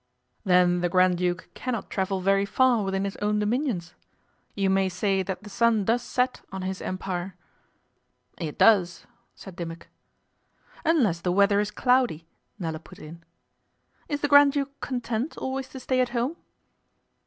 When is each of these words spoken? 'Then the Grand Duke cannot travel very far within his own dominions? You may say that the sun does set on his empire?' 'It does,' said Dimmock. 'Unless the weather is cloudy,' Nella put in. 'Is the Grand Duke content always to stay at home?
'Then 0.45 0.79
the 0.81 0.89
Grand 0.89 1.15
Duke 1.19 1.47
cannot 1.53 1.91
travel 1.91 2.21
very 2.21 2.43
far 2.43 2.83
within 2.83 3.03
his 3.05 3.15
own 3.17 3.37
dominions? 3.37 3.93
You 4.55 4.67
may 4.67 4.89
say 4.89 5.21
that 5.21 5.43
the 5.43 5.49
sun 5.51 5.85
does 5.85 6.01
set 6.01 6.41
on 6.51 6.63
his 6.63 6.81
empire?' 6.81 7.35
'It 8.39 8.57
does,' 8.57 9.05
said 9.35 9.55
Dimmock. 9.57 9.89
'Unless 10.83 11.21
the 11.21 11.31
weather 11.31 11.59
is 11.59 11.69
cloudy,' 11.69 12.25
Nella 12.57 12.79
put 12.79 12.97
in. 12.97 13.21
'Is 14.09 14.21
the 14.21 14.27
Grand 14.27 14.53
Duke 14.53 14.79
content 14.81 15.37
always 15.37 15.69
to 15.69 15.79
stay 15.79 16.01
at 16.01 16.09
home? 16.09 16.35